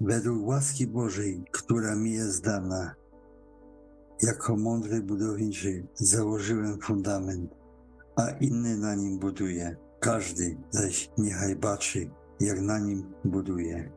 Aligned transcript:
Według 0.00 0.46
łaski 0.46 0.86
Bożej, 0.86 1.44
która 1.50 1.96
mi 1.96 2.12
jest 2.12 2.44
dana, 2.44 2.94
jako 4.22 4.56
mądry 4.56 5.00
budowniczy 5.00 5.86
założyłem 5.94 6.78
fundament, 6.80 7.54
a 8.16 8.30
inny 8.30 8.76
na 8.76 8.94
nim 8.94 9.18
buduje. 9.18 9.76
Każdy 10.00 10.56
zaś 10.70 11.10
niechaj 11.18 11.56
baczy, 11.56 12.10
jak 12.40 12.60
na 12.60 12.78
nim 12.78 13.12
buduje. 13.24 13.92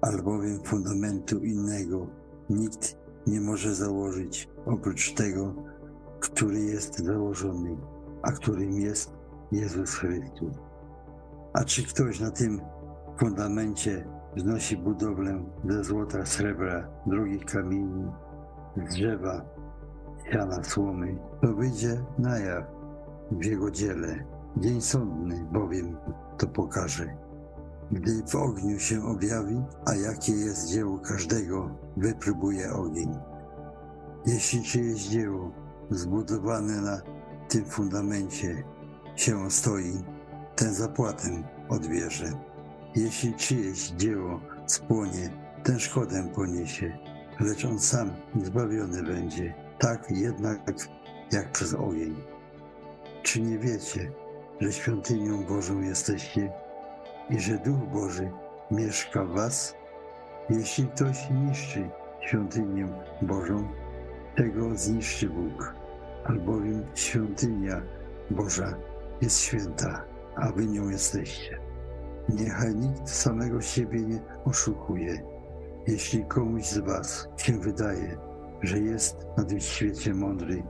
Albowiem 0.00 0.64
fundamentu 0.64 1.38
innego 1.38 2.06
nikt 2.50 2.96
nie 3.26 3.40
może 3.40 3.74
założyć 3.74 4.48
oprócz 4.66 5.14
tego, 5.14 5.54
który 6.20 6.60
jest 6.60 6.98
założony, 6.98 7.76
a 8.22 8.32
którym 8.32 8.72
jest 8.72 9.12
Jezus 9.52 9.94
Chrystus. 9.94 10.54
A 11.52 11.64
czy 11.64 11.86
ktoś 11.86 12.20
na 12.20 12.30
tym 12.30 12.60
fundamencie 13.18 14.19
wznosi 14.36 14.76
budowlę 14.76 15.44
ze 15.64 15.84
złota, 15.84 16.26
srebra, 16.26 16.88
drugich 17.06 17.44
kamieni, 17.44 18.12
z 18.76 18.94
drzewa, 18.94 19.44
siana, 20.32 20.64
słomy, 20.64 21.18
to 21.40 21.54
wyjdzie 21.54 22.04
na 22.18 22.38
jaw 22.38 22.64
w 23.30 23.44
jego 23.44 23.70
dziele. 23.70 24.24
Dzień 24.56 24.80
sądny 24.80 25.44
bowiem 25.52 25.96
to 26.38 26.46
pokaże. 26.46 27.16
Gdy 27.92 28.22
w 28.26 28.34
ogniu 28.34 28.78
się 28.78 29.04
objawi, 29.04 29.62
a 29.86 29.94
jakie 29.94 30.32
jest 30.32 30.68
dzieło 30.68 30.98
każdego, 30.98 31.70
wypróbuje 31.96 32.72
ogień. 32.72 33.18
Jeśli 34.26 34.62
czyjeś 34.62 35.08
dzieło 35.08 35.50
zbudowane 35.90 36.80
na 36.80 37.00
tym 37.48 37.64
fundamencie 37.64 38.64
się 39.16 39.50
stoi, 39.50 40.04
ten 40.56 40.74
zapłatę 40.74 41.28
odbierze. 41.68 42.49
Jeśli 42.96 43.34
czyjeś 43.34 43.88
dzieło 43.90 44.40
spłonie, 44.66 45.30
ten 45.64 45.78
szkodę 45.78 46.28
poniesie, 46.34 46.98
lecz 47.40 47.64
on 47.64 47.78
sam 47.78 48.10
zbawiony 48.42 49.02
będzie, 49.02 49.54
tak 49.78 50.10
jednak 50.10 50.58
jak 51.32 51.52
przez 51.52 51.74
ogień. 51.74 52.16
Czy 53.22 53.40
nie 53.40 53.58
wiecie, 53.58 54.12
że 54.60 54.72
świątynią 54.72 55.44
Bożą 55.44 55.80
jesteście 55.80 56.52
i 57.30 57.40
że 57.40 57.58
Duch 57.58 57.88
Boży 57.92 58.30
mieszka 58.70 59.24
w 59.24 59.30
was? 59.30 59.74
Jeśli 60.50 60.86
ktoś 60.86 61.30
niszczy 61.30 61.90
świątynię 62.20 62.88
Bożą, 63.22 63.68
tego 64.36 64.76
zniszczy 64.76 65.28
Bóg, 65.28 65.74
albowiem 66.24 66.86
świątynia 66.94 67.82
Boża 68.30 68.74
jest 69.20 69.40
święta, 69.40 70.04
a 70.36 70.52
wy 70.52 70.66
nią 70.66 70.88
jesteście. 70.88 71.69
Niechaj 72.34 72.74
nikt 72.74 73.10
samego 73.10 73.60
siebie 73.60 74.02
nie 74.02 74.20
oszukuje. 74.44 75.22
Jeśli 75.86 76.24
komuś 76.24 76.66
z 76.66 76.78
was 76.78 77.28
się 77.36 77.58
wydaje, 77.58 78.18
że 78.62 78.78
jest 78.78 79.26
na 79.36 79.44
tym 79.44 79.60
świecie 79.60 80.14
mądry, 80.14 80.62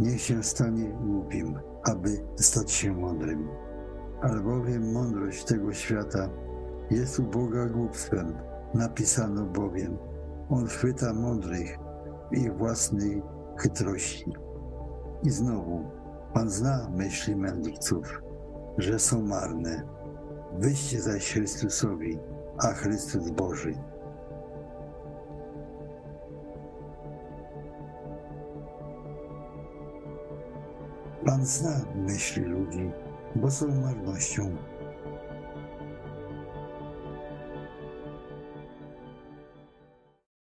niech 0.00 0.20
się 0.20 0.42
stanie 0.42 0.88
głupim, 0.88 1.58
aby 1.84 2.24
stać 2.36 2.72
się 2.72 2.92
mądrym. 2.92 3.48
Albowiem 4.22 4.92
mądrość 4.92 5.44
tego 5.44 5.72
świata 5.72 6.28
jest 6.90 7.18
u 7.18 7.22
Boga 7.22 7.66
głupstwem. 7.66 8.34
Napisano 8.74 9.46
bowiem, 9.46 9.98
On 10.50 10.66
chwyta 10.66 11.14
mądrych 11.14 11.78
w 12.32 12.36
ich 12.36 12.56
własnej 12.56 13.22
chytrości. 13.58 14.32
I 15.22 15.30
znowu, 15.30 15.84
Pan 16.34 16.50
zna 16.50 16.88
myśli 16.94 17.36
mędrców, 17.36 18.22
że 18.78 18.98
są 18.98 19.22
marne. 19.22 19.97
Wyście 20.58 21.00
zaś 21.00 21.32
Chrystusowi, 21.32 22.18
a 22.58 22.72
Chrystus 22.72 23.30
Boży. 23.30 23.74
Pan 31.26 31.46
zna 31.46 31.80
myśli 31.94 32.42
ludzi, 32.42 32.90
bo 33.36 33.50
są 33.50 33.80
marnością 33.80 34.56